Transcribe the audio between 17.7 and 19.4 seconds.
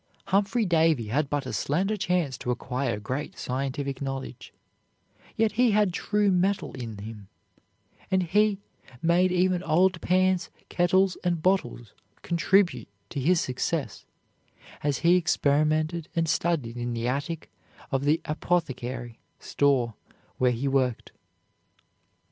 of the apothecary